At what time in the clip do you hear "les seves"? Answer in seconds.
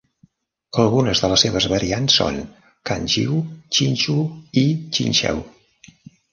1.33-1.67